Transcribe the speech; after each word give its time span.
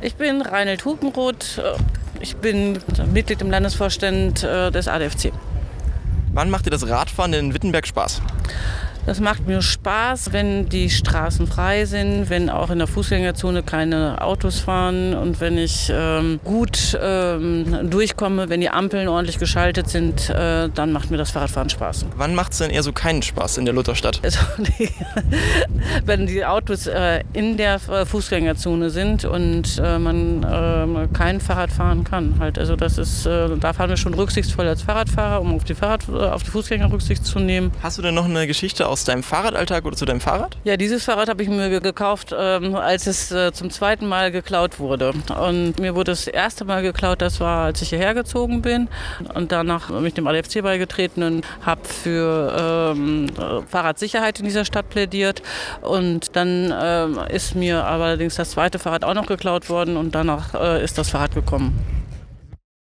Ich 0.00 0.14
bin 0.14 0.42
Reinhold 0.42 0.84
Hupenroth. 0.84 1.60
Ich 2.20 2.36
bin 2.36 2.78
Mitglied 3.12 3.40
im 3.42 3.50
Landesvorstand 3.50 4.44
äh, 4.44 4.70
des 4.70 4.86
ADFC. 4.86 5.32
Wann 6.32 6.50
macht 6.50 6.66
dir 6.66 6.70
das 6.70 6.88
Radfahren 6.88 7.32
in 7.32 7.52
Wittenberg 7.52 7.86
Spaß? 7.86 8.22
Das 9.08 9.20
macht 9.20 9.46
mir 9.46 9.62
Spaß, 9.62 10.34
wenn 10.34 10.68
die 10.68 10.90
Straßen 10.90 11.46
frei 11.46 11.86
sind, 11.86 12.28
wenn 12.28 12.50
auch 12.50 12.68
in 12.68 12.76
der 12.76 12.86
Fußgängerzone 12.86 13.62
keine 13.62 14.20
Autos 14.20 14.60
fahren 14.60 15.14
und 15.14 15.40
wenn 15.40 15.56
ich 15.56 15.90
ähm, 15.90 16.40
gut 16.44 16.94
ähm, 17.00 17.88
durchkomme, 17.88 18.50
wenn 18.50 18.60
die 18.60 18.68
Ampeln 18.68 19.08
ordentlich 19.08 19.38
geschaltet 19.38 19.88
sind, 19.88 20.28
äh, 20.28 20.68
dann 20.68 20.92
macht 20.92 21.10
mir 21.10 21.16
das 21.16 21.30
Fahrradfahren 21.30 21.70
Spaß. 21.70 22.04
Wann 22.18 22.34
macht 22.34 22.52
es 22.52 22.58
denn 22.58 22.70
eher 22.70 22.82
so 22.82 22.92
keinen 22.92 23.22
Spaß 23.22 23.56
in 23.56 23.64
der 23.64 23.72
Lutherstadt? 23.72 24.20
Also, 24.22 24.40
wenn 26.04 26.26
die 26.26 26.44
Autos 26.44 26.86
äh, 26.86 27.24
in 27.32 27.56
der 27.56 27.76
äh, 27.90 28.04
Fußgängerzone 28.04 28.90
sind 28.90 29.24
und 29.24 29.80
äh, 29.82 29.98
man 29.98 30.46
ähm, 30.46 31.10
kein 31.14 31.40
Fahrrad 31.40 31.72
fahren 31.72 32.04
kann. 32.04 32.34
Halt. 32.40 32.58
Also 32.58 32.76
das 32.76 32.98
ist, 32.98 33.24
äh, 33.24 33.56
da 33.58 33.72
fahren 33.72 33.88
wir 33.88 33.96
schon 33.96 34.12
rücksichtsvoll 34.12 34.68
als 34.68 34.82
Fahrradfahrer, 34.82 35.40
um 35.40 35.54
auf 35.54 35.64
die, 35.64 35.74
Fahrrad, 35.74 36.06
äh, 36.10 36.12
auf 36.12 36.42
die 36.42 36.50
Fußgänger 36.50 36.92
Rücksicht 36.92 37.24
zu 37.24 37.38
nehmen. 37.38 37.72
Hast 37.82 37.96
du 37.96 38.02
denn 38.02 38.14
noch 38.14 38.26
eine 38.26 38.46
Geschichte 38.46 38.86
aus 38.98 39.04
deinem 39.04 39.22
Fahrradalltag 39.22 39.84
oder 39.84 39.96
zu 39.96 40.04
deinem 40.04 40.20
Fahrrad? 40.20 40.56
Ja, 40.64 40.76
dieses 40.76 41.04
Fahrrad 41.04 41.28
habe 41.28 41.42
ich 41.42 41.48
mir 41.48 41.80
gekauft, 41.80 42.34
ähm, 42.36 42.74
als 42.74 43.06
es 43.06 43.30
äh, 43.30 43.52
zum 43.52 43.70
zweiten 43.70 44.06
Mal 44.08 44.32
geklaut 44.32 44.80
wurde. 44.80 45.12
Und 45.40 45.78
mir 45.78 45.94
wurde 45.94 46.10
das 46.10 46.26
erste 46.26 46.64
Mal 46.64 46.82
geklaut, 46.82 47.22
das 47.22 47.38
war, 47.38 47.66
als 47.66 47.80
ich 47.80 47.90
hierher 47.90 48.14
gezogen 48.14 48.60
bin. 48.60 48.88
Und 49.34 49.52
danach 49.52 49.88
bin 49.88 50.04
ich 50.04 50.14
dem 50.14 50.26
ADFC 50.26 50.62
beigetreten 50.62 51.22
und 51.22 51.46
habe 51.64 51.84
für 51.84 52.94
ähm, 52.96 53.28
Fahrradsicherheit 53.68 54.40
in 54.40 54.46
dieser 54.46 54.64
Stadt 54.64 54.90
plädiert. 54.90 55.42
Und 55.82 56.34
dann 56.34 56.74
ähm, 56.76 57.20
ist 57.28 57.54
mir 57.54 57.84
allerdings 57.84 58.34
das 58.34 58.50
zweite 58.50 58.80
Fahrrad 58.80 59.04
auch 59.04 59.14
noch 59.14 59.26
geklaut 59.26 59.68
worden 59.68 59.96
und 59.96 60.14
danach 60.14 60.54
äh, 60.54 60.82
ist 60.82 60.98
das 60.98 61.10
Fahrrad 61.10 61.34
gekommen. 61.34 61.97